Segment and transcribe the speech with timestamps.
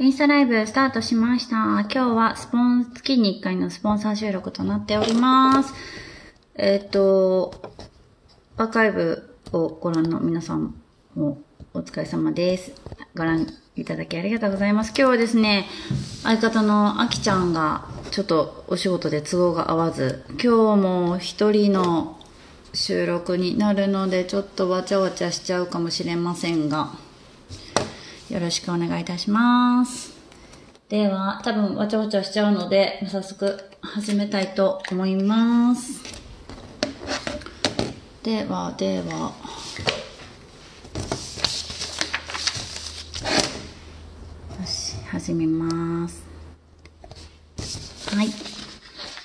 [0.00, 1.56] インスタライブスタートしました。
[1.56, 5.72] 今日はスポン、月に1回のスポンサー収録となっております。
[6.56, 7.54] えっ、と、
[8.56, 10.74] アーカイブをご覧の皆さん
[11.14, 11.40] も
[11.74, 12.72] お疲れ様です。
[13.14, 13.46] ご覧
[13.76, 14.88] いただきありがとうございます。
[14.88, 15.68] 今日はですね、
[16.24, 22.18] 相方のあきちゃんがちょっとお仕事で都合が合わず、今日も一人の
[22.72, 27.03] 収録になるのでちょっとわちゃわちゃしちゃうかもしれませんが、
[28.30, 30.14] よろしくお願いいたします。
[30.88, 36.00] では、多分わちゃわちゃしちゃうので、早速始めたいと思います。
[38.22, 39.32] では、では、
[44.58, 46.22] よし、始めます。
[48.16, 48.53] はい。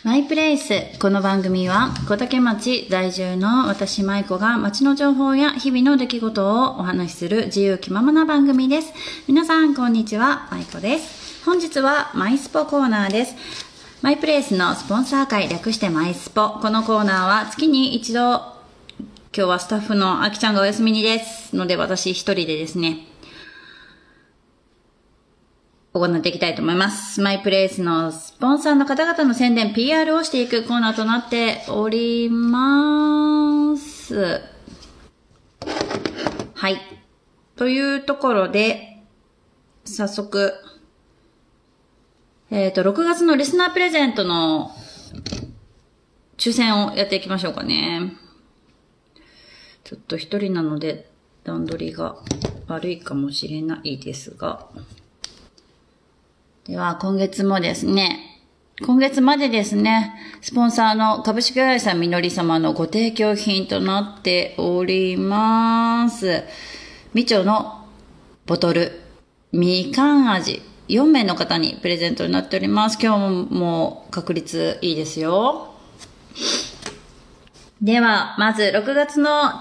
[0.01, 0.97] マイプレイス。
[1.01, 8.93] この番組は、小竹町在住の私舞子が街の情報や日々の出来事をお話しする自由気ままな番組です。
[9.27, 10.47] 皆さん、こんにちは。
[10.51, 11.43] 舞子です。
[11.43, 13.35] 本日はマイスポコーナーです。
[14.01, 16.47] マイプレイスのスポンサー会略してマイスポ。
[16.61, 18.37] このコーナーは月に一度、今
[19.33, 21.53] 日はスタッフのあきちゃんがお休みにです。
[21.53, 23.05] ので私一人でですね、
[26.07, 27.21] 行っていきたいと思います。
[27.21, 34.41] マイプレイスのスポンサーの方々の宣伝、PR をしていくコーナーとなっておりまーす。
[36.55, 36.77] はい。
[37.55, 39.03] というところで、
[39.85, 40.53] 早速、
[42.51, 44.71] えっ、と、6月のリスナープレゼントの
[46.37, 48.13] 抽選をやっていきましょうかね。
[49.83, 51.09] ちょっと一人なので
[51.43, 52.15] 段取りが
[52.67, 54.67] 悪いかもしれないですが。
[56.69, 58.19] では、今月もですね、
[58.85, 66.43] 今月までですね、スポンサーの株式会社みのり様のご提供品となっております。
[67.15, 67.87] みちょの
[68.45, 69.01] ボトル、
[69.51, 72.99] みかん味、4名の方にプレゼントになっております。
[73.01, 75.73] 今日も確率いいですよ。
[77.81, 79.53] では、まず6月の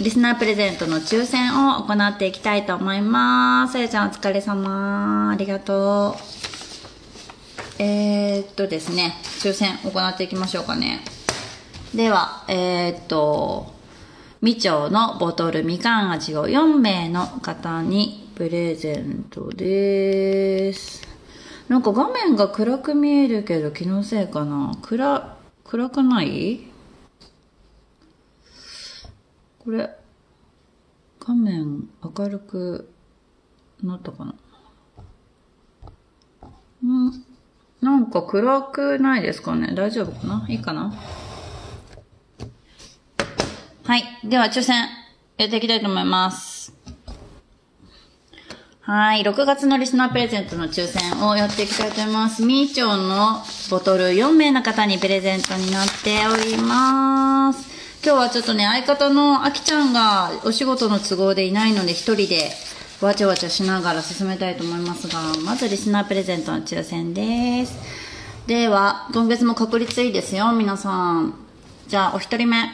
[0.00, 3.74] リスナープレゼントの抽選を行っていきたいと思います。
[3.74, 5.30] さやちゃんお疲れ様。
[5.30, 6.37] ありがとう。
[7.80, 11.00] えー、っとですね、抽選行っていきましょうかね。
[11.94, 13.72] では、えー、っと、
[14.40, 21.06] みちょうのボトルみかん味を4名の方にプレゼントです。
[21.68, 26.60] なんか画面が暗く見えるけど気のせいかな暗、暗くない？
[29.60, 29.88] これ、
[31.20, 32.90] 画面明るく
[33.84, 34.34] なったかな
[36.82, 37.27] うん。
[37.80, 39.72] なんか暗くないですかね？
[39.74, 40.46] 大丈夫かな？
[40.48, 40.92] いいかな？
[43.84, 44.02] はい。
[44.24, 44.86] では、抽選、
[45.38, 46.74] やっていきたいと思います。
[48.80, 49.22] はい。
[49.22, 52.42] 6月のリスナープレゼントの抽選をやっていきたいと思います。
[52.44, 57.68] みーちょんのボトル4名の方にプレゼントになっております。
[58.04, 62.50] 今日はちょっとね、相方のあきちゃんがお仕事の都合でいないので一人で
[63.00, 67.78] わちゃわちゃしながら進めたいと思いますが、まずリスナープレゼントの抽選です。
[68.48, 71.34] では、今月も確率いいですよ、皆さん。
[71.86, 72.68] じゃあ、お一人目、い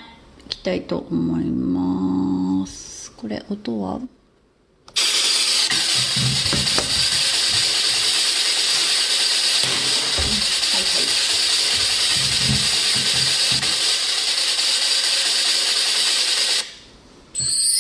[0.49, 3.13] きたいと思います。
[3.13, 4.01] これ、音は？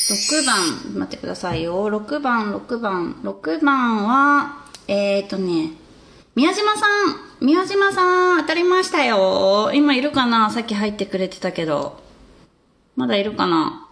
[0.06, 1.88] 6番、待ってくださいよ。
[1.88, 3.16] 6番、6番。
[3.22, 5.70] 6番は、えーとね、
[6.34, 6.86] 宮島さ
[7.40, 9.70] ん、宮島さん、当たりましたよ。
[9.72, 10.50] 今いるかな？
[10.50, 12.02] さっき入ってくれてたけど。
[12.96, 13.88] まだいるかな？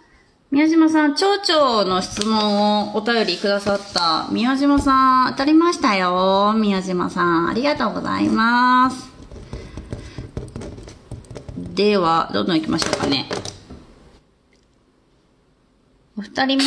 [0.50, 6.52] 宮島さん、町長の質問をお便りくださった宮島さん、当たりましたよ。
[6.54, 9.10] 宮島さん、ありがとうございます。
[11.56, 13.30] では、どんどん行きましょうかね。
[16.14, 16.64] お二人目。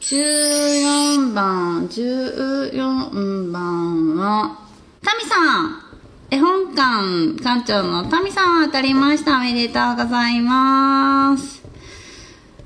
[0.00, 4.58] 14番、14番は、
[5.02, 5.80] タミさん
[6.28, 9.36] 絵本館館長のタミさん当たりました。
[9.36, 11.62] おめでとうございます。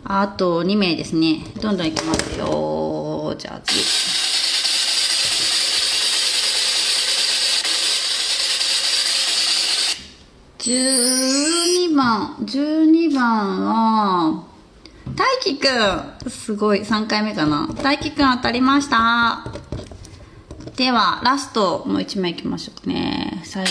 [0.05, 1.45] あと2名ですね。
[1.61, 3.35] どんどんいきますよ。
[3.37, 4.18] じゃあ次。
[10.69, 14.45] 12番、12番は、
[15.17, 15.57] 大輝
[16.23, 16.31] くん。
[16.31, 17.67] すごい、3回目かな。
[17.83, 19.47] 大輝くん当たりました。
[20.77, 23.41] では、ラスト、もう1枚いきましょうかね。
[23.47, 23.71] 最後。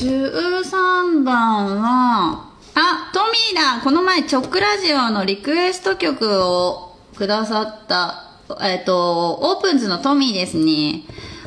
[0.00, 11.02] 13番は、あ、トミーだこの前、チョックラジオのリクエスト曲をくださった、えっ、と、オープンズのトミーですね。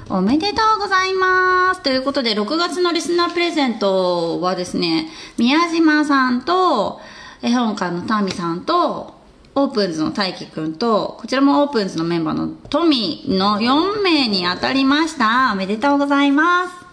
[0.09, 1.81] おめでとうございます。
[1.81, 7.01] ということで、6月のリスナープレゼントはですね、宮島さんと、
[7.41, 9.15] 絵本館のタミさんと、
[9.53, 15.51] オープンズの大輝くんと、こちらもオープンズのメンバーのトミーの4名に当たりました。
[15.51, 16.86] おめでとうございます。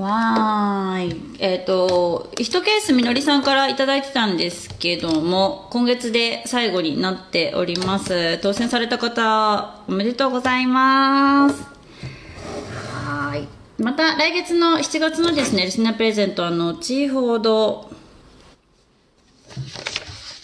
[0.00, 1.36] わーい。
[1.38, 8.38] えっ、ー、と、1ケースみのりさんからいただいてたんですけども、今月で最後になっております。
[8.38, 11.78] 当選された方、おめでとうございます。
[13.78, 17.88] また来月の7月のですね、リスナープレゼントは後ほど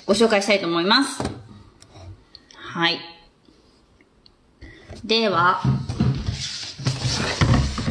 [0.07, 1.21] ご紹介したいと思います。
[2.55, 3.01] はい。
[5.05, 5.61] では、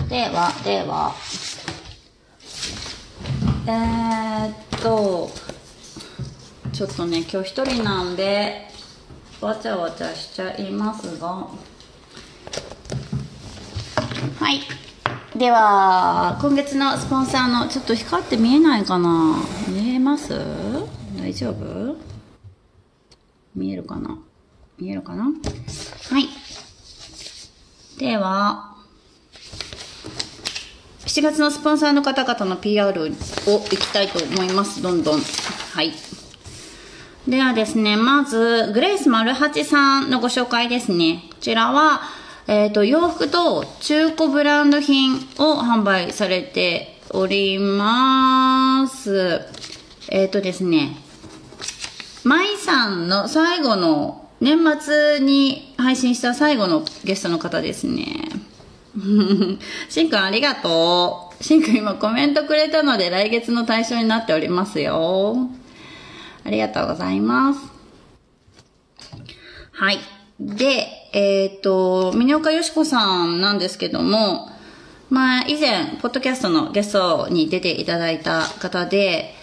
[0.07, 1.13] では、では、
[3.65, 5.31] えー、っと、
[6.74, 8.68] ちょっとね、今日一人なんで、
[9.39, 11.48] わちゃわちゃしちゃいますが、
[14.39, 14.60] はい。
[15.38, 19.36] では今月のスポンサーのちょっと光って見えないかな？
[19.69, 20.33] 見えます？
[21.18, 21.95] 大丈夫？
[23.56, 24.19] 見えるかな？
[24.77, 25.24] 見えるかな？
[25.24, 25.31] は
[26.19, 26.27] い。
[27.98, 28.73] では
[31.05, 35.91] 7月のスポンサーの方々の PR をいきたいと思いますどんどんはい
[37.27, 42.01] ではですねまずグレイス丸八さんのご紹介ですねこちらは
[42.47, 49.41] えっ、ー、と、洋服と中古ブランド品を販売されております。
[50.09, 50.97] えっ、ー、とですね、
[52.25, 58.29] 舞さんの最後の、年末に配信した最後のゲストの方ですね。
[59.90, 61.44] しんくんありがとう。
[61.44, 65.36] しんくん今コメントくれたので来月の対象になっておりますよ。
[66.45, 67.60] ありがとうございます。
[69.72, 70.00] はい。
[70.40, 74.50] で、えっ、ー、と、峰岡よしこさんなんですけども、
[75.10, 79.34] まあ、以前、ポッドキャストのゲストに出ていただいた方で、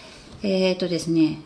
[0.43, 1.39] えっ、ー、とですね、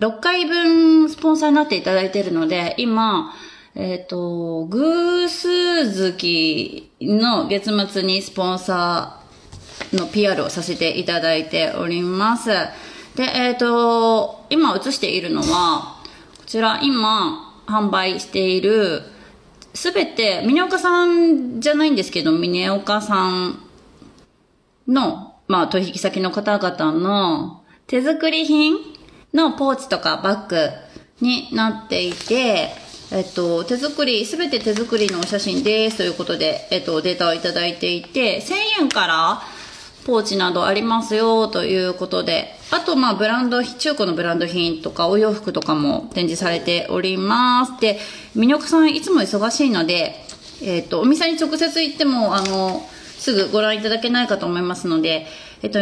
[0.00, 3.34] 6回分スポンサーになっていただいているので、今、
[3.80, 12.48] えっ、ー、と、偶数月の月末にスポンサーの PR をさせていただいております。
[13.14, 16.02] で、えっ、ー、と、今映しているのは、
[16.38, 19.02] こちら今、販売している、
[19.74, 23.60] すべて、峰岡さんじゃないんですけど、峰岡さん
[24.88, 28.78] の、まあ、取引先の方々の手作り品
[29.32, 30.56] のポーチとかバッグ
[31.20, 39.42] になっていて、えっと、手作り、すべて手作りのお写真ですということで、えっと、データをいただいていて、1000円から
[40.04, 47.80] ポーチなどありますよということで、あと、まあ、ブランド、中古のブランド品とか、お洋服とかも展示されております。
[47.80, 47.98] で、
[48.34, 50.14] ミニオカさんいつも忙しいので、
[50.62, 52.86] えっ、と、お店に直接行っても、あの、
[53.18, 55.26] すぐご覧いただけないかと思いますので、
[55.62, 55.78] えっ、と、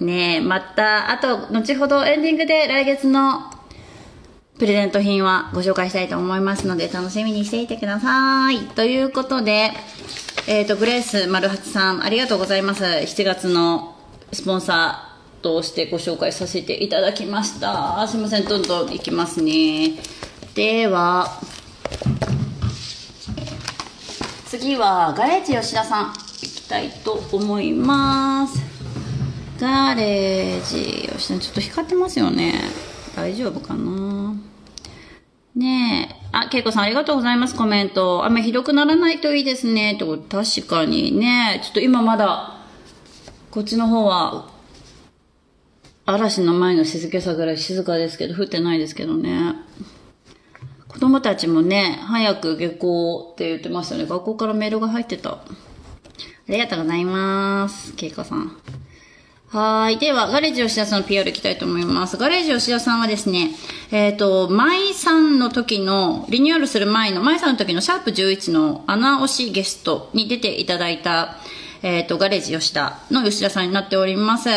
[0.00, 3.50] ねまた、あと、後ほどエンディングで来月の
[4.58, 8.58] プレゼント品はご紹介したいと思いますので、楽しみにしていてください。
[8.68, 9.70] ということで、
[10.46, 12.84] えっ、ー、と、グレース丸八さん、ありがとうございます。
[12.84, 13.96] 7月の
[14.32, 18.06] スポンサーとしてご紹介させていただきました。
[18.06, 19.94] すいません、どんどんいきますね。
[20.54, 21.40] では、
[24.46, 28.69] 次は、ガレージ吉田さん、いきたいと思います。
[29.60, 32.54] ガレージよしちょっと光ってますよね
[33.14, 34.34] 大丈夫かな？
[35.54, 36.16] ねえ。
[36.32, 38.24] あ、けいこさんありがとうございます、コメント。
[38.24, 39.94] 雨ひどくならないといいですね。
[39.94, 41.60] ってこと、確かにね。
[41.64, 42.60] ちょっと今まだ、
[43.50, 44.48] こっちの方は、
[46.06, 49.56] 嵐の前の静けさぐらい静かですけど、降ってないですけどね。
[50.86, 54.06] 子供たちもね、早く下校って言ってましたね。
[54.06, 55.30] 学校からメールが入ってた。
[55.32, 55.44] あ
[56.46, 57.92] りがとうございます。
[57.94, 58.56] けいこさん。
[59.52, 59.98] はい。
[59.98, 62.16] では、ガレージ吉田さんの PR いきたいと思います。
[62.16, 63.50] ガレージ吉田さんはですね、
[63.90, 71.38] えっ、ー、と、舞さんの時の、リニューアルする前の、舞さんの時のシャープ11の穴押しゲストに出ていただいた、
[71.82, 74.48] えっ、と、ガレージ吉田の吉田さんになっております。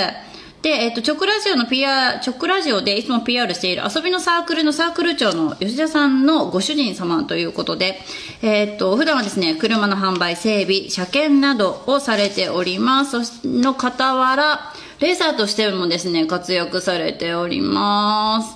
[0.61, 7.97] で、えっ、と、直ラジオの PR、直ラジオでいつも PR している遊びのサークルのサークル長の吉田さんのご主人様ということで、
[8.43, 13.25] えっ、と、普段はですね、車の販売、整備、車検などをされております。
[13.25, 14.72] その傍ら、
[15.03, 18.55] レーサーとしてもですね、活躍されております。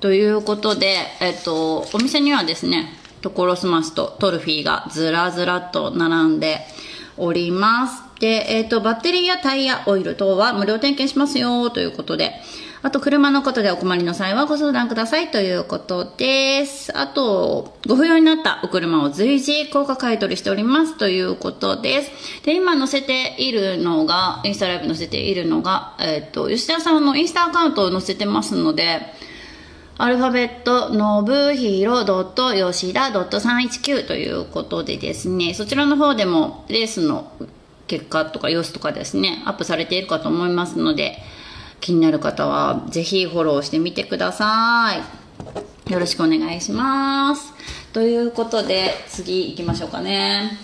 [0.00, 6.58] ということで、えっ、と、お店にはですね、トコロスマスとトルフィーがずらずらっと並んで
[7.16, 8.02] おります。
[8.20, 12.34] で、えっ、と、バッテリーやタイヤ、オイル等は無料点検しますよということで、
[12.86, 16.96] あと、車のことでお困りの際はご相談くださいということです。
[16.96, 22.44] あと、ご不要になったお車を随時高価買い取りしておりますということです。
[22.44, 29.00] で、今載せているのが、インスタライブ載せているのが、えっ、と、吉田さんのインスタアカウントを載せてますので、
[29.98, 37.32] アルファベット、のぶひろ吉田319ということでですね、そちらの方でもレースの
[37.88, 41.18] 結果とか様子とかですね、アップされているかと思いますので、
[41.86, 44.92] 気になる方はぜひフォローしてみてくださ
[45.86, 45.92] い。
[45.92, 47.52] よろしくお願いします。
[47.92, 50.58] ということで、次行きましょうかね。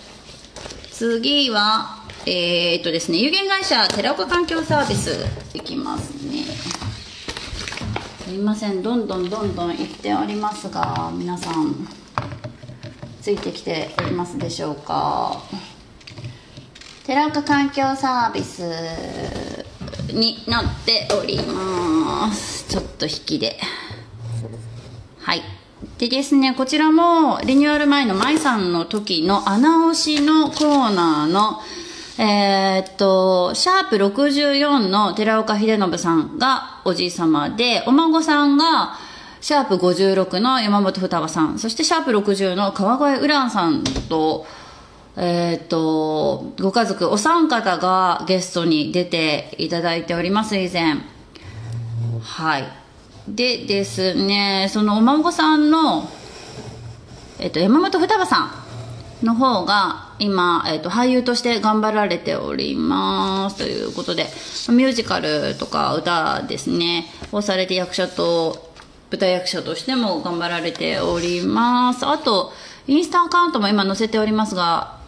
[0.90, 5.24] 次は、えー、っとですね、有限会社寺岡環境サービス
[5.54, 6.42] 行きますね。
[8.24, 11.86] すいませんどんどんどんどん行っておりますが皆さん
[13.20, 15.42] ついてきておりますでしょうか
[17.04, 19.62] 寺岡環境サービス
[20.12, 22.68] になっております。
[22.68, 23.58] ちょっと引きで。
[25.20, 25.42] はい。
[25.98, 31.60] でですねこちらもリニューアル前の舞さんの時の穴押しのコーナーの
[32.18, 38.96] えーっと、シャープ64の寺岡秀信さんがおじい様で、お孫さんが、
[39.40, 44.46] シャープ56の山本双葉さん、そしてシャープ60の川越ウランさんと、
[45.16, 50.96] えーと、ご家族、お三方がゲストに出ていただいております、以前。
[52.22, 52.64] はい。
[53.28, 56.08] でですね、そのお孫さんの、
[57.38, 58.62] えっと、山本双葉さ
[59.22, 64.24] んの方が今、えっと俳優として頑張られておりますということで
[64.70, 68.72] ミュージカルとか歌ですねをされて役者と
[69.10, 72.52] 舞台役者としても頑張られておりますあと
[72.86, 75.01] インスタアカウントも今載せておりますが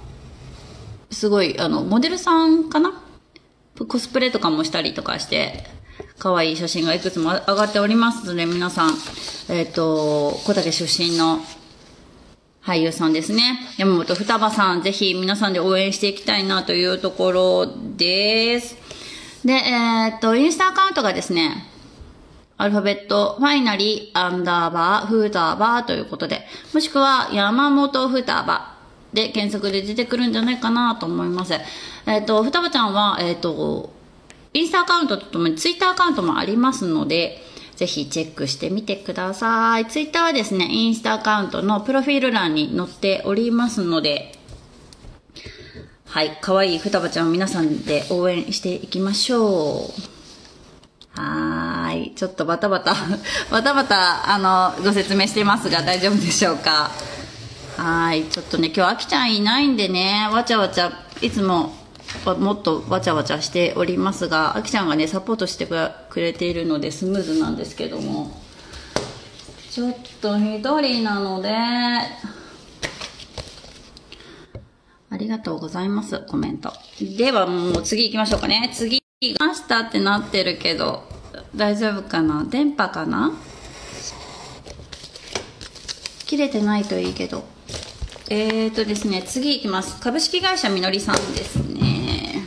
[1.15, 2.93] すごいあのモデルさんかな？
[3.89, 5.65] コスプレとかもしたりとかして
[6.19, 8.91] 可愛い写真がいくつも上がっておりますので皆さん
[9.49, 11.41] えっ、と小竹出身の
[12.65, 13.59] 俳優さんですね。
[13.77, 17.67] 山本双葉さん、ぜひ皆さんで応援していきたいなというところ
[17.97, 18.77] です。
[19.45, 21.69] で、えーっと、インスタアカウントがですね、
[22.57, 28.74] アルファベット、ファイナリー、アンダーバー、フーターバーということで、もしくは山本フーターバー
[29.15, 31.55] で検索で出てくるんじゃないかなと思います。
[32.07, 33.95] えーと、双葉ちゃんは、えーと、
[34.53, 37.43] インスタアカウントとともにツイッターアカウントもありますので、
[37.77, 39.87] ぜひチェックしてみてください。
[39.87, 44.33] ツイッターはですね、インスタアカウントのプロフィール欄に載っておりますので、
[46.07, 49.91] はい、可愛い双葉ちゃんを皆さんで応援していきましょ
[51.17, 51.21] う。
[51.21, 52.95] はーい、ちょっとバタバタ、
[53.51, 56.91] バタバタ、あの、ご説明してますが大丈夫でしょうか？
[57.77, 61.73] はい、ちょっとね、今日あきちゃんいないんでね、わちゃわちゃ、いつも
[62.25, 68.31] もっとわちゃわちゃしておりますが、あきちゃんがね、サポートしてくれているのでスムーズなんですけども、
[69.71, 71.51] ちょっと一人なので、
[75.11, 76.73] ありがとうございます、コメント。
[77.01, 78.71] ではもう次行きましょうかね。
[78.73, 79.03] 次、
[79.41, 81.03] ましたってなってるけど、
[81.57, 82.45] 大丈夫かな？
[82.45, 83.33] 電波かな？
[86.27, 87.53] 切れてないといいけど。
[88.31, 90.01] えーとですね、次行きます。
[90.01, 92.43] 株式会社みのりさんですね。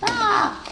[0.00, 0.64] さあ、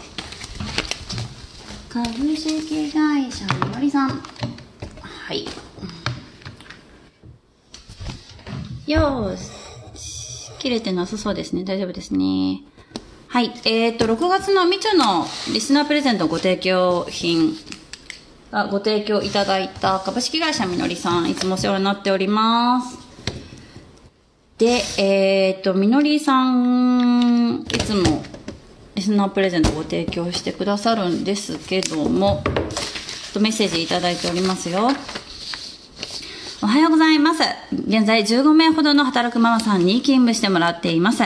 [1.89, 4.09] 株式会社みのりさん。
[4.09, 5.45] はい。
[8.85, 10.51] よーし。
[10.59, 11.63] 切れてなさそうですね。
[11.63, 12.63] 大丈夫ですね。
[13.29, 13.53] はい。
[13.63, 17.55] えーと、6月のみちょのリスナープレゼントご提供品
[18.51, 23.04] ご提供いただいた株式会社みのりさん、いつもお世話になっております。
[24.57, 28.23] で、えっ、と、みのりさん、いつも
[28.95, 32.41] リスナープレゼントご提供してくださるんですけども、
[33.33, 34.87] とメッセージいただいておりますよ。
[36.63, 37.43] おはようございます。
[37.73, 41.23] 現在15名ほどの働くママさんに勤務してもらっています。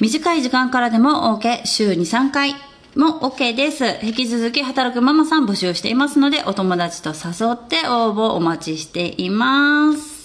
[0.00, 2.56] 短い時間からでも OK、週2、3回
[2.96, 3.98] も OK です。
[4.02, 10.17] 引き続き働くママさん募集していますので、お友達と誘って応募お待ちしています。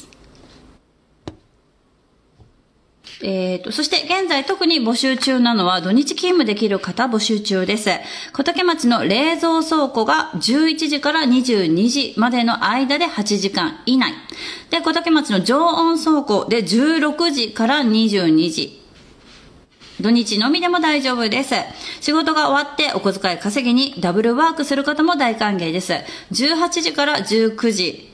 [3.25, 7.89] えーと、そして現在特に募集中なのは土日勤務できる方募集中です。
[8.34, 14.13] 小竹町の冷蔵倉庫が11時から22時までの間で8時間以内。
[14.70, 18.84] で、小竹町の常温倉庫で16時から22時。
[20.01, 21.56] 土日のみでも大丈夫です。
[22.01, 25.94] 仕事が終わってお小遣い稼ぎにダブルワークする方も大歓迎です。
[26.34, 28.12] 18時から19時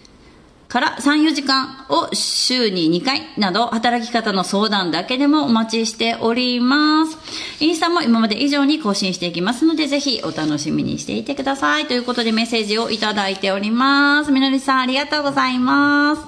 [0.69, 7.17] から3、4時間を週に2回など働き方の相談だけでもお待ちしております。
[7.59, 11.87] インスタも今まで以上に更新していきますのでぜひお楽しみにしていてください。
[11.87, 14.31] ということでメッセージをいただいております。
[14.31, 16.21] みのりさんありがとうございます。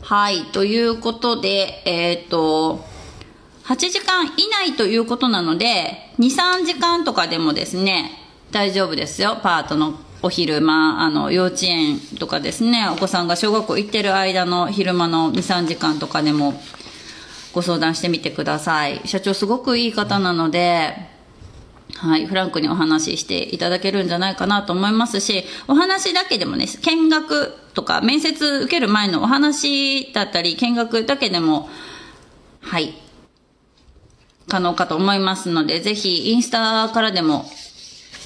[0.00, 0.44] はい。
[0.46, 2.82] ということで、えっ、と、
[3.64, 8.12] 8時間以内ということなので、2、3時間とかでもですね、
[8.50, 9.38] 大丈夫ですよ。
[9.42, 16.54] パートのお昼間、あの、幼稚園とかですね、お子さんが小学校行ってる間の昼間の2、3時間とかでも
[17.52, 19.00] ご相談してみてください。
[19.04, 20.94] 社長すごくいい方なので、
[21.96, 31.68] はい、フランクにお話ししていただけるんじゃないかなと思いますし、お話だけでもね、見学とか面接受ける前のお話だったり、見学だけでも、
[32.60, 32.94] はい、
[34.48, 37.44] 可能かと思いますので、ぜひインスタからでも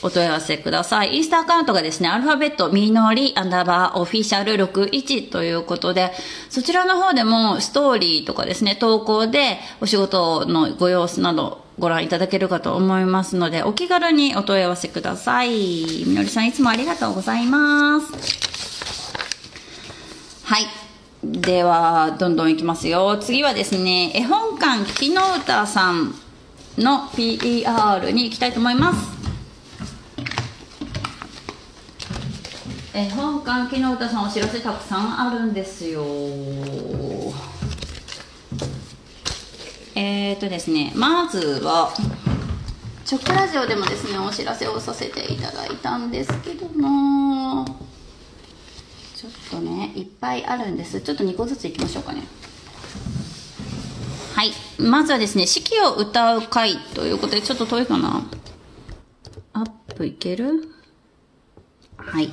[0.03, 1.17] お問い合わせください。
[1.17, 6.13] インスタアカウントがですね、アルファベット、みのり、アンダーバー、オフィシャル61ということで、
[6.51, 16.05] そちらの方でもストーリーとかですね、投稿でお仕事のご様子などご覧いただけるかと思いますので、お気軽にお問い合わせください。
[16.07, 18.07] みのりさんいつもありがとうございます。
[20.45, 20.67] はい。
[21.25, 23.17] では、どんどんいきますよ。
[23.19, 26.15] 次はですね、絵本館木の歌さん
[26.79, 29.16] の PER に行きたいと思います。
[32.99, 36.03] え本館木の歌さんお知らせたくさんあるんですよ。
[39.95, 41.93] えっ、ー、とですねまずは
[43.05, 47.67] チョコラジオでもですねお知らせをさせていただいたんですけども
[49.15, 51.03] ちょっとねいっぱいあるんです。
[51.03, 52.23] ちょっと2個ずついきましょうかね。
[54.35, 54.53] はい。
[54.79, 58.23] まずはですね「四季を歌う会」ということでちょっと遠いかな。
[59.53, 60.73] アップいける？
[61.99, 62.33] はい。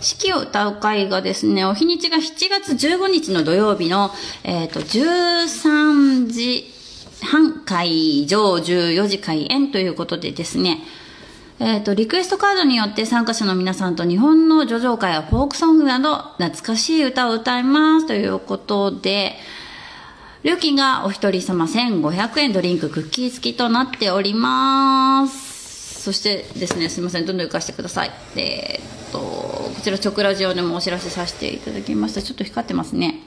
[0.00, 4.10] 四季を歌う会がですね、お日にちが7月15日の土曜日の、
[4.44, 6.72] えっ、ー、と、13時
[7.22, 10.78] 半会場、14時開演ということでですね、
[11.58, 19.36] えっ、ー、と、リクエストカードによって参加者の皆さんと日本の叙情会やフォークソングなど懐かしい歌を歌いますということで、
[20.42, 25.49] 料金がお一人様1500円ドリンククッキー付きとなっております。
[26.00, 28.10] そしてですね、すみません、どんどん行かせてください。
[28.34, 32.22] えー、っと、こちら、チョクラジオでもお知らせさせていただきました。
[32.22, 33.20] ちょっと光ってますね。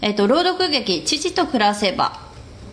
[0.00, 2.26] えー、っと、朗読劇、父と暮らせば。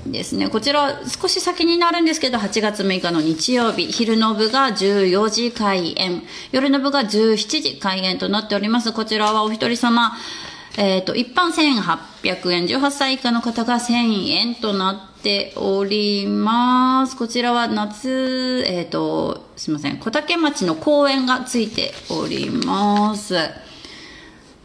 [0.07, 0.49] ですね。
[0.49, 8.93] こちら、少し先になるんですけど、8月6日の日曜日、昼の部が14時開演、夜の部が17時開演となっております。
[8.93, 10.13] こちらはお一人様、
[10.77, 17.15] えっ、ー、と、一般1800円、18歳以下の方が1000円となっております。
[17.15, 23.35] こちらは夏、えっ、ー、と、すいません、小竹町の公園がついております。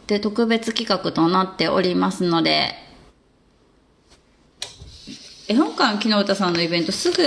[0.07, 2.80] で、特別企画となっておりますので、
[5.51, 7.21] 絵本館木の歌さんのイベントすぐ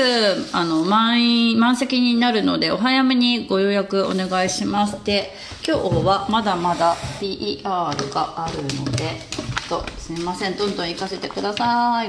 [0.55, 5.05] あの満員満席になるのでお早めにご予約お願いします。
[5.05, 9.21] で今日はまだまだ PR があるので
[9.69, 10.57] とすみません。
[10.57, 12.09] どんどん行かせてください。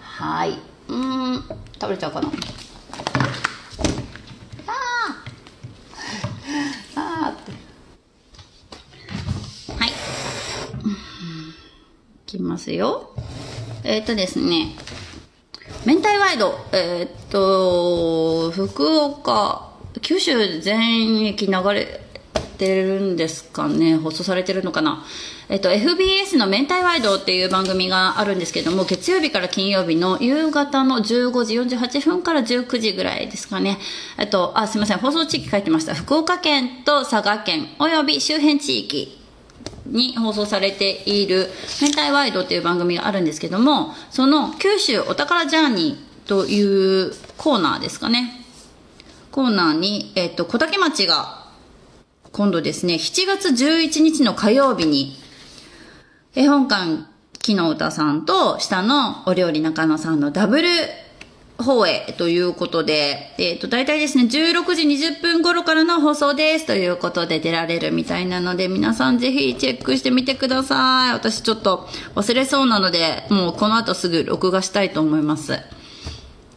[0.00, 0.58] はい。
[0.88, 1.44] うん。
[1.80, 2.28] 食べちゃうかな。
[4.66, 5.22] あ
[6.96, 7.52] あって。
[9.74, 9.90] はい。
[9.90, 9.92] い
[12.26, 13.14] きますよ。
[13.84, 14.74] えっ、ー、とですね、
[15.86, 22.00] 明太ワイド、えっ、ー、と、福岡、九州全域流れ
[22.58, 25.04] てるんですかね、放送されてるのかな。
[25.48, 33.78] えっと、FBS の明太ワイドっていう番組があるんですけども、月曜日から金曜日の夕方の15時48分から19時ぐらいですかね。
[34.18, 35.94] えっと、あ、すいません、放送地域書いてました。
[35.94, 39.17] 福岡県と佐賀県、および周辺地域
[39.88, 41.50] に放送されている
[41.82, 48.44] 「明太ワイド」っていう番組があるんですけどもその九州お宝ジャーニーというコーナーですかね。
[49.30, 51.46] コーナーに、えっと、小竹町が
[52.32, 55.16] 今度ですね7月11日の火曜日に
[56.34, 57.04] 絵本館
[57.40, 60.68] 木の歌さんと下のお料理中野さんのダブル
[61.58, 71.12] 方へということで、えっ、ー、と、大体ですね、16時20分頃からの放送ですということで出られるみたいなので、皆さんぜひチェックしてみてください。
[71.12, 75.58] 私ちょっと忘れそうなので、もうこの後すぐ録画したいと思います。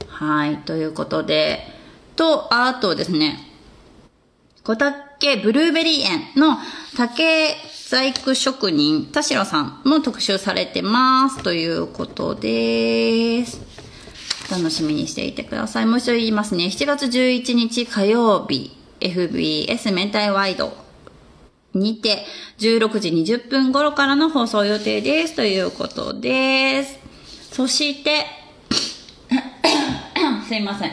[0.08, 1.66] はい、ということで、
[2.16, 3.40] と、あとですね、
[4.64, 6.58] 小竹ブルーベリー園の
[6.96, 7.56] 竹
[7.92, 13.71] 細工職人田代さんも特集されてますということです。
[14.52, 15.86] 楽しみにしていてください。
[15.86, 16.66] もう一度言いますね。
[16.66, 20.74] 7月11日火曜日、FBS 明太ワイド
[21.74, 22.26] にて、
[22.60, 25.38] 16時20分頃からの放送予定です。
[25.38, 27.00] ということです。
[27.54, 28.26] そして、
[30.50, 30.92] すいません。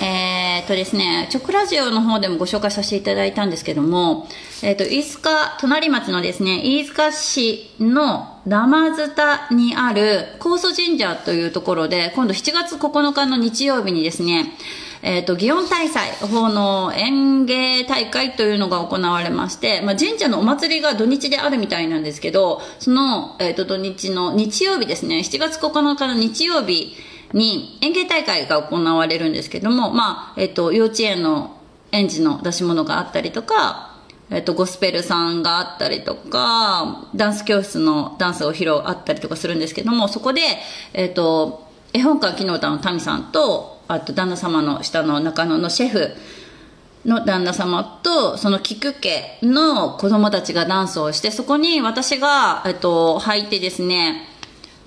[0.00, 4.28] えー、っとですね、直ラジオの方でもご紹介させていただいたんですけども、
[4.62, 14.52] えー、っと、飯塚、隣町のですね、飯塚市のラマズタにある高祖神社というところで、今度7月9日の日曜日にですね、
[15.00, 26.96] えっ、ー、と、祇園大祭、法の園芸大会というのが行われまして、まあ、神社のお祭りが土日であるみたいなんですけど、その、えっ、ー、と、土日の日曜日ですね、7月9日の日曜日
[27.32, 31.56] に園芸大会が行われるんですけども、まあ、えっ、ー、と、幼稚園の
[31.92, 33.83] 園児の出し物があったりとか、
[34.30, 40.40] えっと、ゴスペルさんがあったりとか、ダンス教室のダンスを披露あったりとかするんですけども、そこで、
[40.92, 46.10] えっと、絵本館木の歌の民さんと、あと旦那様の下の中野のシェフ
[47.04, 54.22] の旦那様とその菊家の子供たちがダンスをしてそこに私が、えっと、入ってですね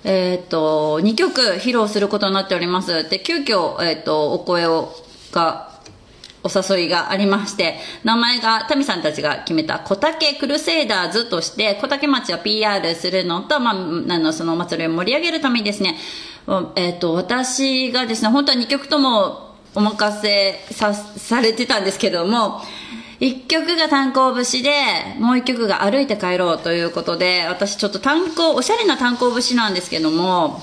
[0.04, 3.08] えっと2曲披露することになっております。
[3.08, 4.92] で急遽、えっと、お声を
[5.32, 5.67] が
[6.42, 13.76] お誘いがありまして、名前が、タミさんたちが決めた小竹クルセイダーズとして、小竹町を PR するのと、まあ、あ
[14.18, 15.96] の、そのお祭りを盛り上げるためにですね、
[16.76, 22.62] えっ、ー、と、私がですね、本当は2曲ともお任せさ、されてたんですけども、
[23.20, 24.70] 1曲が炭鉱節で、
[25.18, 30.62] もう1曲が歩いて帰ろうということで、私ちょっと炭鉱、おしゃれな炭鉱節なんですけども、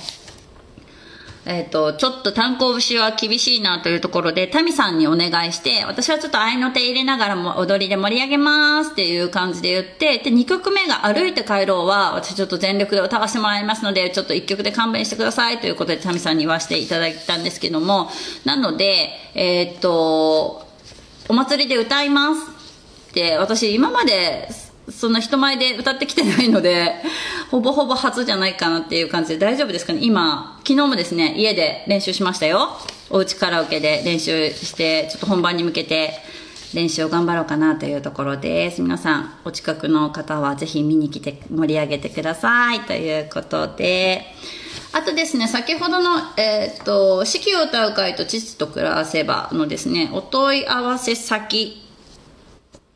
[1.45, 18.09] えっ、ー、と、ちょっと炭鉱節は厳しいなというところで、タミさんにお願いして、私はちょっと合いの手入れながらも踊りで盛り上げますっていう感じで言って、で、2曲目が歩いて帰ろうは、私ちょっと全力で歌わせてもらいますので、ちょっと1曲で勘弁してくださいということで、タミさんに言わせていただいたんですけども、
[18.43, 20.65] なので、えっ、ー、と、
[21.29, 22.41] お祭りで歌います
[23.11, 24.49] って、私今まで
[24.89, 26.93] そんな人前で歌ってきてないので、
[27.49, 29.99] ほぼほぼ初じゃないかなっていう感じで大丈夫ですかね？
[30.01, 32.69] 今、昨日もですね、家で練習しましたよ。
[33.09, 36.13] おうちカラオケで練習して、ちょっと本番に向けて
[36.73, 38.81] 練習を頑張ろうかなというところです。
[38.81, 42.81] 皆さん、お近くの方はぜひ見に来て盛り上げてください。
[42.81, 44.25] ということで、
[44.91, 51.84] あとですね、先ほどの、えっ、と、四季を歌う会と父と暮らせばのですね、お問い合わせ先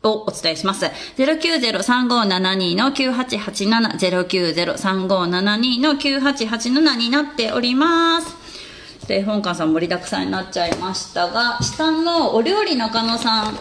[0.02, 0.86] をお伝えします。
[1.16, 9.06] 090-3572の9887、090-3572の9887になっております。
[9.06, 13.54] で、本館さん盛りだくさんになっちゃいましたが、下のお料理中野さん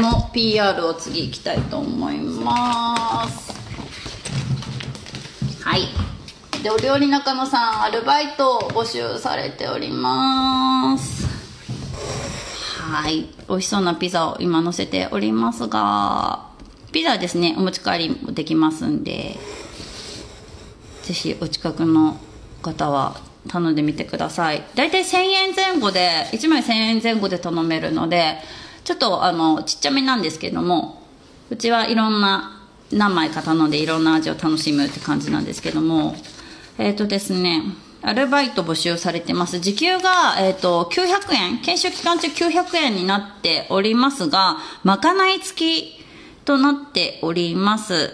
[0.00, 3.52] の PR を次行きたいと思います。
[5.62, 5.88] はい。
[6.62, 11.41] で、お料理中野さん、アルバイトを募集されております。
[12.92, 13.22] はい。
[13.48, 16.50] 美味しそうなピザを今乗せておりますが、
[16.92, 19.38] ピザですね、お持ち帰りもできますんで、
[21.02, 22.18] ぜひお近くの
[22.60, 23.16] 方は
[23.48, 24.62] 頼んでみてください。
[24.74, 28.36] だいたい1000円前後で、1枚1000円前後で頼めるので、
[28.84, 31.02] ちょっとあの、ちっちゃめなんですけども、
[31.48, 32.60] うちはいろんな、
[32.92, 36.14] 何枚か頼んでいろんな味を楽しむって感じなんですけども、
[36.76, 37.62] えっ、ー、とですね、
[38.04, 39.60] アルバイト募集されてます。
[39.60, 46.04] 時給が、えっ、ー、と、900円、研修期間中900円になっておりますが、まかない付き
[46.44, 48.10] となっております。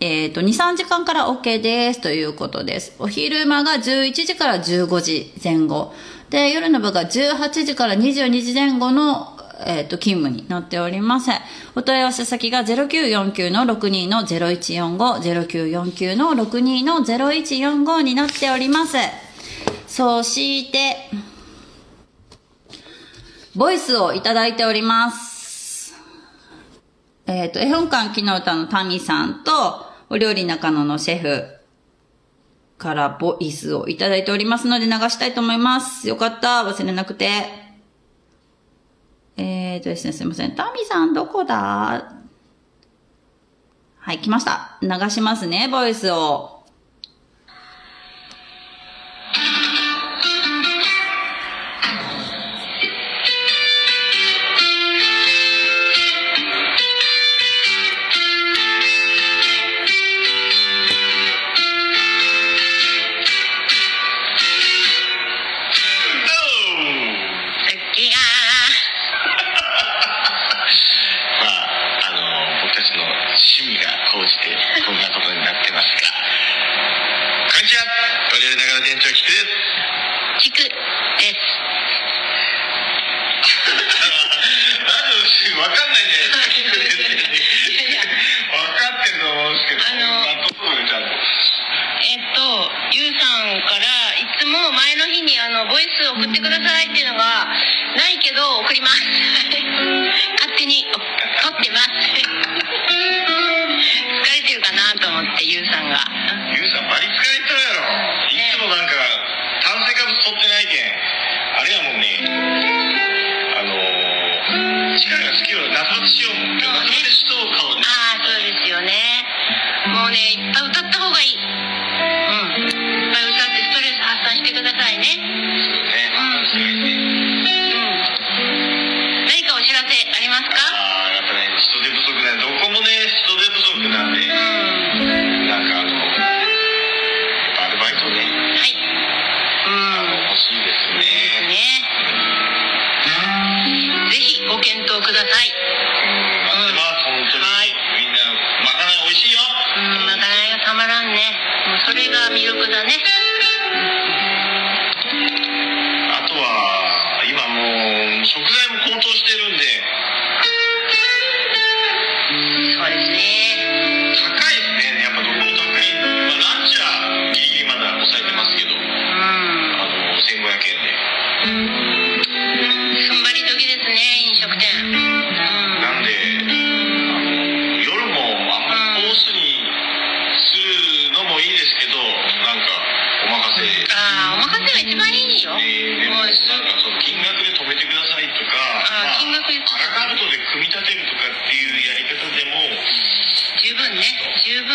[0.00, 2.94] えっ、ー、と、2、3時間から OK ですということです。
[2.98, 5.92] お昼間が11時から15時前後。
[6.30, 11.30] で、夜の部が18時から22時前後のえっ、ー、と、勤務になっております。
[11.74, 18.96] お問い合わせ先が0949の62の0145、0949の62の0145になっております。
[19.86, 20.96] そして、
[23.54, 25.94] ボイスをいただいております。
[27.26, 31.60] えっ、ー、と、絵本館木の歌のタミさんと、お料理中野のシェフ
[32.78, 36.08] からボイスをいただいておりますので流したいと思います。
[36.08, 36.64] よかった。
[36.64, 37.69] 忘れなくて。
[39.72, 40.56] えーとですね、すいません。
[40.56, 42.12] タミさんどこだ？
[43.98, 44.78] はい、来ました。
[44.82, 46.59] 流しますね、ボイスを。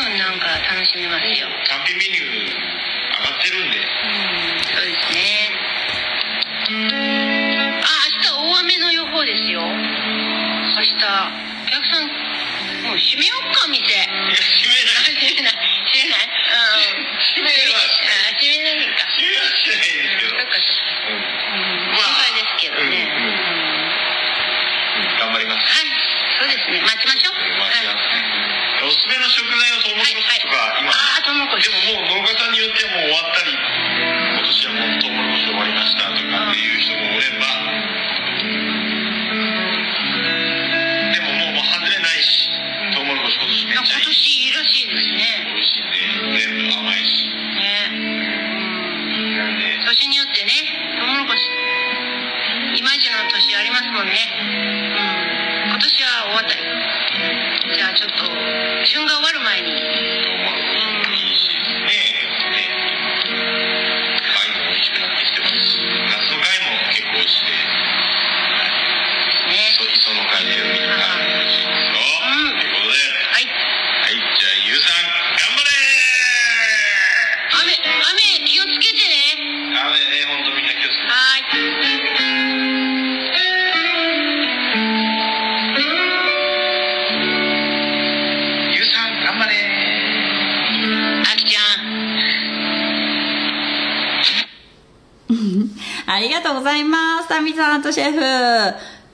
[0.06, 0.40] 十分なん。
[0.40, 3.78] か楽しめますよ単品メニュー上がってるんで。
[3.78, 4.62] うん。
[4.62, 5.50] そうですね。
[7.82, 9.62] あ明日大雨の予報ですよ。
[9.62, 12.06] 明日お客さん
[12.86, 13.55] もう閉めよっ
[96.66, 97.30] ございます。
[97.30, 98.20] タミさんとシェフ。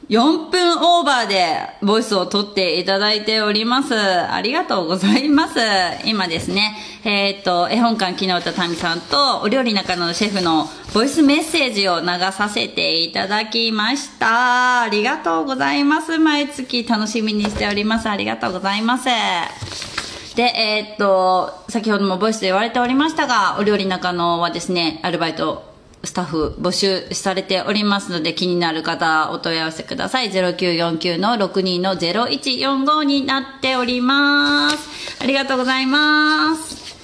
[0.07, 3.93] 4分オーバーでボイスを取っていただいております。
[3.93, 5.59] ありがとうございます。
[6.05, 14.83] 今ですね、えっ、と、絵本館昨日歌タミさんとお料理中野のシェフのボイスメッセージを流させていただきました。
[14.83, 16.19] ありがとうございます。
[16.19, 18.07] 毎月楽しみにしております。
[18.07, 19.09] ありがとうございます。
[20.37, 25.70] で、えーっと、先ほどもボイスで言われておりましたが、お料理中野はですね、アルバイト、
[26.03, 30.31] スタッフ募集されておりますので、気になる方、お問い合わせください。
[30.31, 35.21] 0949の62の0145になっております。
[35.21, 36.95] ありがとうございます。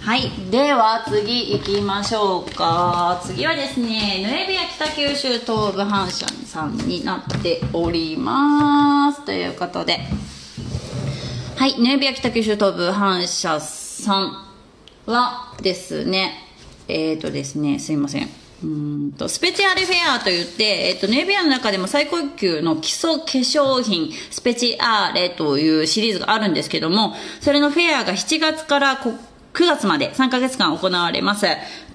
[0.00, 0.30] はい。
[0.50, 3.22] では、次行きましょうか。
[3.24, 9.24] 次はですね、ヌエビア北九州東部反射さんになっております。
[9.24, 10.00] ということで、
[11.56, 14.46] はい、ヌエビア北九州東部反射さん
[15.06, 16.48] はですね、
[16.88, 18.41] えっ、ー、とですね、すいません。
[18.62, 31.46] うんと、スペチアルフェアといって、えっ、と、ヌエビアの中でも最高級の基礎化粧品、スペチアーレというシリーズがあるんですけども、それのフェアが7月から9月まで3ヶ月間行われます。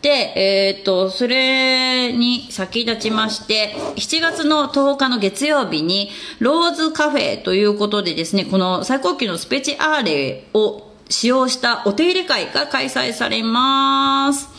[0.02, 14.57] で、えっ、と、それに先立ちまして、7月の10日の月曜日に、ローズカフェということでですね、この最高級のスペチアーレを使用したお手入れ会が開催されます。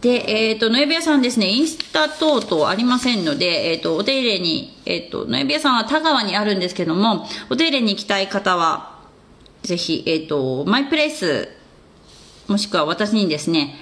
[0.00, 8.96] で、えっ、と、ノエビアさんですね、インスタ等々ありませんので、えっ、と、お手入れに、えっ、と、ノエビアさんは田川にあるんですけども、お手入れに行きたい方は、
[9.62, 11.48] ぜひ、えっ、と、マイプレイス、
[12.46, 13.74] もしくは私にですね、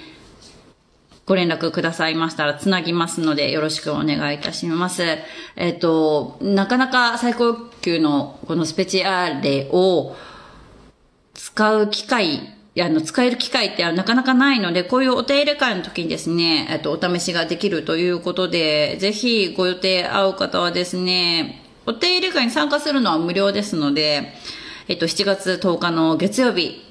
[1.27, 5.03] ご連絡くださいましたらつなぎますのでよろしくお願いいたします。
[5.57, 10.15] えっ、と、なかなか最高級のこのスペチアーレを
[11.33, 24.33] 使う機会、あの、使える機会ってなかなかないので、こういうお手入れ会の時にですね、えっと、お試しができるということで、ぜひご予定合う方はですね、お手入れ会に参加するのは無料ですので、
[24.87, 26.83] えっと、7月10日の月曜日、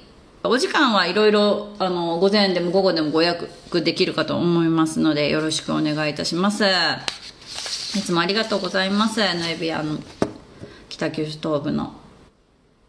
[0.43, 6.63] お時間はいろいろ、あの、午前でも午後でもご予約できるかと思いますので、よろしくお願いいたします。
[7.97, 9.19] いつもありがとうございます。
[9.19, 9.97] ノエビアの
[10.89, 11.93] 北九州東部の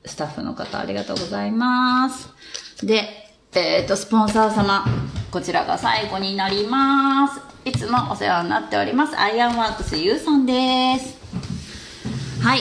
[0.05, 2.68] スタッフの方ありがとうございます。
[2.83, 3.03] で、
[3.55, 4.85] えっ、と、スポンサー様、
[5.33, 7.41] こちらが最後になります。
[7.65, 9.19] いつもお世話になっております。
[9.19, 11.19] アイアンワークス U さんです。
[12.41, 12.61] はい。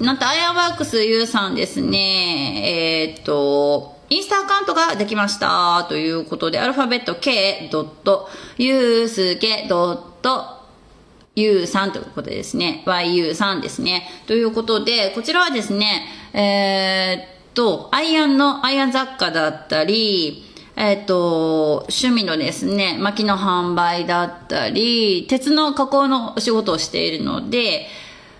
[0.00, 5.84] なんと、アイアンワークス U さんですね、えっ、と、インスタアカウントができました。
[5.88, 7.68] ということで、アルファベット K.
[8.58, 9.66] ゆうすけ
[11.34, 14.08] U3 ということでですね、YU3 ですね。
[14.28, 20.44] ということで、こちらはですね、えーっと、アイアンの、アイアン雑貨だったり、
[20.76, 27.88] えーと、趣味のですね、薪の販売だったり、鉄の加工のお仕事をしているので、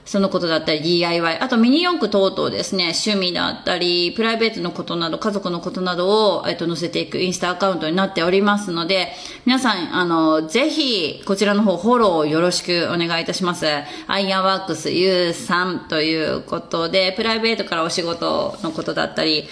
[0.06, 9.08] そのことだったり DIY、あとミニ四駆等々ですね、趣味だったり、プライベートのことなど、家族のことなどを、えっと、載せていくインスタアカウントになっておりますので、
[9.44, 13.66] 皆さん、あの、ぜひ、こちらの方、フォローよろしくお願いいたします。
[14.06, 19.48] アイアンワークス U さんということで、プライベートからお仕事のことだったり、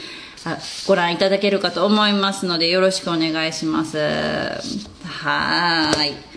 [0.87, 3.99] ご覧いただけるかと思いますので、よろしくお願いします。
[3.99, 6.34] はーい。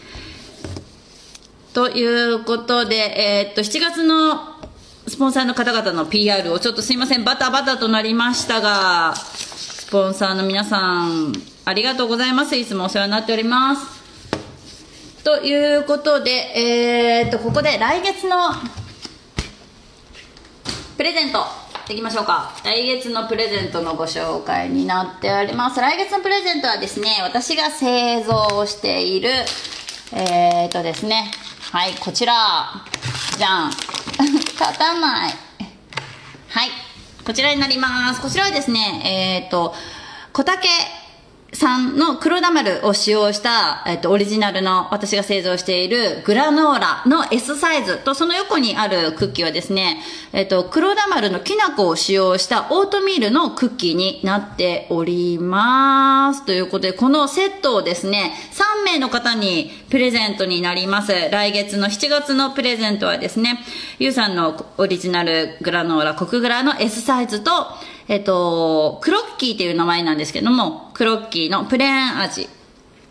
[1.78, 4.40] ということで、えーっと、7月の
[5.08, 11.34] スポンサーの方々の PR をちょっとすいません、バタバタとなりましたが、スポンサーの皆さん、
[11.66, 12.56] ありがとうございます。
[12.56, 15.24] いつもお世話になっております。
[15.24, 18.38] ということで、えーっと、ここで来月の
[20.98, 21.46] プレゼント
[21.94, 29.30] いきましょうか来月のプレゼントのご紹介になっております来月のプレゼントはですね私が製造している
[30.14, 31.32] えー、とですね
[31.70, 32.34] はいこちら。
[33.38, 33.70] じゃん。
[33.70, 35.32] 立たない。
[35.32, 36.70] はい
[37.26, 38.22] こちらになります。
[38.22, 39.74] こちらはですねえー、と
[40.32, 40.66] 小竹
[41.54, 50.02] さんの黒ダマルを使用した、えっと、オリジナルの私が製造しているグラノーラの S サイズとその横にあるクッキーはですね、
[50.34, 56.46] えっと、黒ダマルのきな粉を使用したオートミールのクッキーになっております。
[56.46, 61.14] ということで、このセットをですね、3名の方にプレゼントになります。
[61.32, 63.60] 来月の7月のプレゼントはですね、
[64.00, 67.52] ゆうさんのオリジナルグラノーラ、コクグラの S サイズと、
[68.08, 72.48] えっと、クロッキーっていう名前なんですけども、クロッキーのプレーン味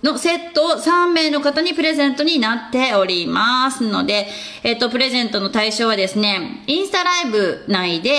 [0.03, 4.27] のセットを3名の方にプレゼントになっておりますので、
[4.63, 8.11] えっと、プレゼントの対象はですね、インスタライブ内で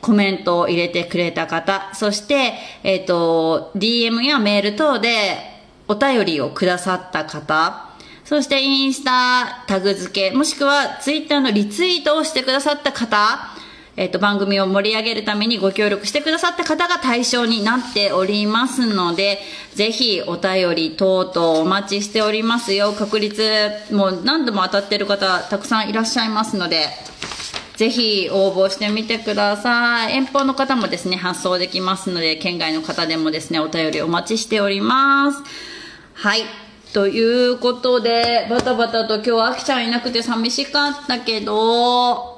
[0.00, 5.38] コメントを入れてくれた方、そして、えっと、DM やメール等で
[5.86, 7.90] お便りをくださった方、
[8.24, 13.53] そしてインスタタグ付け、もしくはツイッターのリツイートをしてくださった方、
[13.96, 19.38] えっ、と、番組を盛り上げるためにご協力してくださった方が対象になっておりますので、
[19.74, 22.92] ぜひお便り等々お待ちしておりますよ。
[22.92, 26.88] 確率、もう何度も当たってる方たくさんいらっしゃいますので、
[27.76, 30.14] ぜひ応募してみてください。
[30.14, 35.38] 遠方の方もですね、発送できますので、県外の方でもですね、お便りお待ちしております。
[36.14, 36.42] はい。
[36.92, 42.33] ということで、バタバタと今日あきちゃんいなくて寂しかったけど、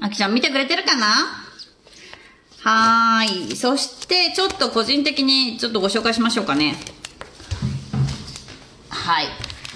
[0.00, 1.06] あきちゃん見てくれてるかな？
[2.60, 3.56] はーい。
[3.56, 6.76] そして、ちょっと個人的にちょっとご紹介しましょうかね。
[8.88, 9.26] はい。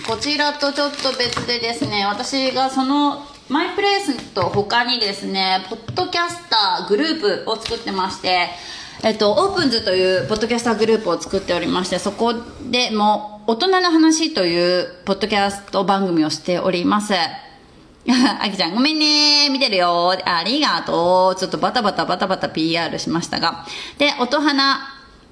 [0.07, 8.49] こちらとちょっと別でですね、私がその、マイプレイスと他にですね、ポッドキャスターグループを作ってまして、
[9.03, 12.35] えっと、オープンズというポッドキャスターグループを作っておりまして、そこ
[12.71, 17.15] でも、大人の話というポッドキャスト番組をしております。
[18.41, 19.51] あきちゃん、ごめんね。
[19.51, 20.17] 見てるよ。
[20.25, 21.39] ありがとう。
[21.39, 23.67] ちょっとバタバタバタバタ PR しましたが。
[23.99, 24.79] で、音花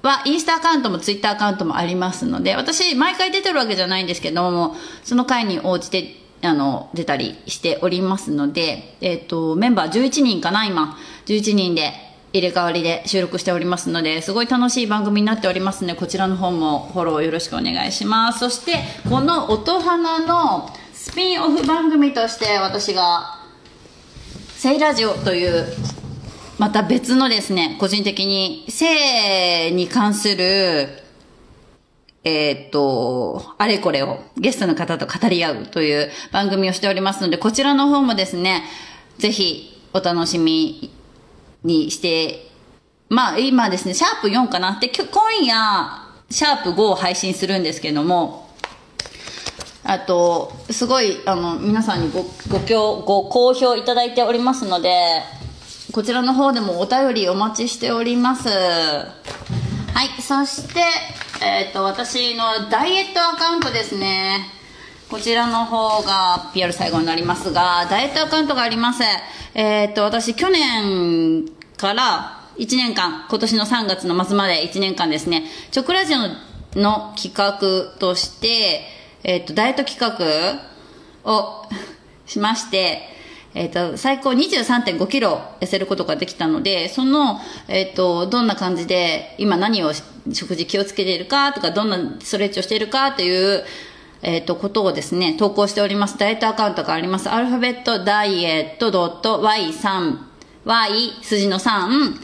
[0.03, 10.99] はインスタアカウントもツイッターアカウントもありますので、私、毎回出てるわけじゃないんですけども、その回に応じて、あの、出たりしておりますので、えっ、と、メンバー11人かな、今。
[11.25, 11.93] 11人で
[12.31, 18.39] 入れ替わりで収録しておりますので、すごい楽しい番組になっておりますので、こちらの方もフォローよろしくお願いします。
[18.39, 20.69] そして、この音花の
[21.07, 23.39] スピンオフ番組として私が、
[24.57, 25.65] セイラジオという、
[26.57, 30.89] また別のですね、個人的に性に関する、
[32.25, 38.63] えっと、あれこれをゲストの方と語り合うという番組をしておりますので、こちらの方もですね、
[39.17, 40.91] ぜひお楽しみ
[41.63, 42.51] にして、
[43.07, 45.05] まあ今ですね、シャープ4かなって、今
[45.41, 48.46] 夜、シャープ5を配信するんですけども、
[49.89, 55.23] あと、すごい、あの、皆さんにご、ご協、ご好評いただいておりますので、
[55.93, 58.49] こちらの方でもお便りお待ちしております。
[58.49, 59.05] は
[60.03, 60.81] い、そして、
[61.41, 64.49] えっ、と、私のダイエットアカウントですね。
[65.09, 69.03] こちらの方が PR 最後になりますが、ダイエットアカウントがあります。
[69.53, 71.45] えっ、と、私去年
[71.77, 76.17] から1年間、今年の3月の末まで1年間ですね、チョクラジオ
[76.77, 81.65] の企画として、えっ、と、ダイエット企画を
[82.25, 83.09] しまして、
[83.53, 89.91] えっ、と、最高23.5キロ痩せることができたので、その、えっ、と、どんな感じで、今何を
[90.31, 93.65] 食事気をつけているかとか、どんなストレッチをしているかという、
[94.21, 96.17] えっ、と、ことをですね、投稿しております。
[96.17, 97.29] ダイエットアカウントがあります。
[97.29, 100.17] アルファベットダイエット .y3、
[100.65, 102.19] y 数字の3、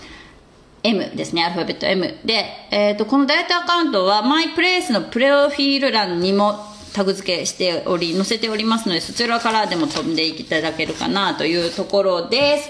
[0.84, 2.18] M ですね、アルファベット M。
[2.26, 12.70] で、えっ、と、このダイエットアカウントは、マイプレイスのプロフィール欄にもタグ付けしており、載せておりますので、そちらからでも飛んでいただけるかなというところです。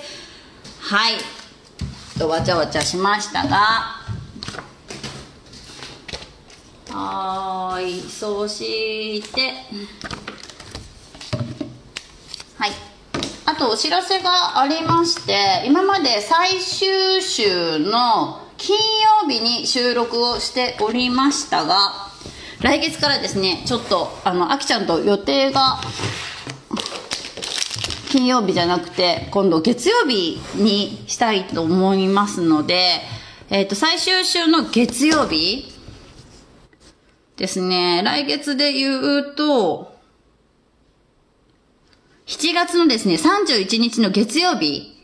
[0.80, 1.14] はい。
[2.18, 4.02] と、わちゃわちゃしましたが、
[6.92, 8.00] はい。
[8.02, 9.42] そして、
[12.58, 12.72] はい。
[13.46, 18.78] あとお知らせがありまして、今まで最終週の金
[19.24, 22.13] 曜日に収録をしておりましたが、
[22.64, 25.82] 来月からですね、ちょっと、あの、あきちゃんと予定が、
[28.10, 33.02] 金曜日じゃなくて、今度月曜日にしたいと思いますので、
[33.50, 35.74] えっ、と、最終週の月曜日
[37.36, 39.98] ですね、来月で言うと、
[42.28, 44.96] 7月のですね、31日の月曜日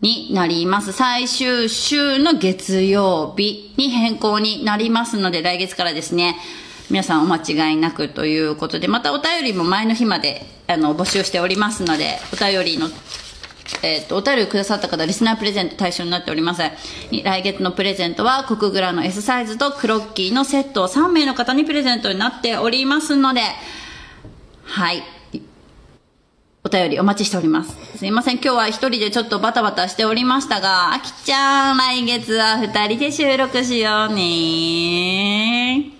[0.00, 0.92] になります。
[0.92, 6.36] 最終週の月曜日に変更になりますので、来月からですね、
[6.90, 12.88] 皆さんお間違いなくということで、またお便りも前の日まで、あの、募集しておりますので、お便りの、
[13.82, 16.62] えっ、と、お便りくださった方、リスナープレゼント対象になっております。
[17.10, 23.40] 来月のプレゼントは、コクグラの S サイズとクロッキーのセットを3名の方にプレゼントになっておりますので、
[24.64, 25.02] はい。
[26.64, 27.98] お便りお待ちしております。
[27.98, 35.93] すいません、今日は一人でちょっとバタバタしておりましたが、あきちゃん、来月は二人で収録しようね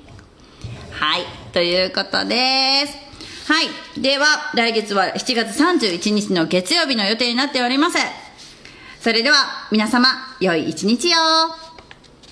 [0.95, 3.53] はい、ということです。
[3.53, 4.01] はい。
[4.01, 7.99] では、来月は7月31日の月曜日の予定になっております。
[9.01, 9.37] それでは、
[9.73, 10.09] 皆様、
[10.41, 11.19] 良い一日を。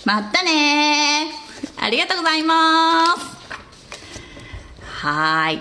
[0.05, 1.31] またね
[1.79, 3.43] ありがとうございます。
[4.81, 5.59] はい。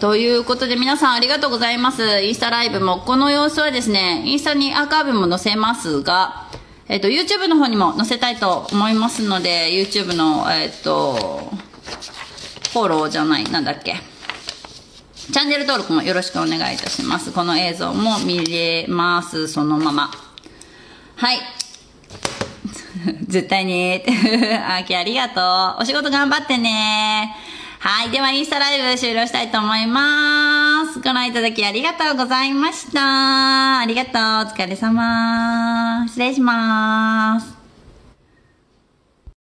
[0.00, 2.22] ということで皆さんありがとうございます。
[2.22, 6.48] インスタライブも、この様子はですね、インスタにアーカイブも載せますが、
[6.88, 11.52] えっ、と、YouTube の方にも載せたいと思いますので、YouTube の、えっ、と、
[12.72, 13.96] フォローじゃない、なんだっけ？
[15.32, 17.32] チャンネル登録もよろしくお願いいたします。
[17.32, 20.10] この映像も見れます、そのまま。
[21.16, 21.38] はい。
[23.28, 24.02] 絶対に。
[24.66, 25.40] あきありがと
[25.78, 25.82] う。
[25.82, 27.34] お仕事頑張ってね。
[27.80, 28.10] はい。
[28.10, 30.98] では、インスタライブ終了したいと思います。
[31.00, 33.80] ご覧いただきありがとうございました。
[33.80, 34.52] ありがとう。
[34.52, 36.04] お疲れ様。
[36.08, 37.57] 失礼します。